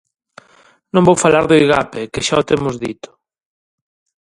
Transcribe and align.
Non 0.93 1.05
vou 1.07 1.17
falar 1.23 1.43
do 1.47 1.59
Igape, 1.63 2.09
que 2.13 2.25
xa 2.27 2.35
o 2.41 2.47
temos 2.49 2.75
dito. 2.85 3.09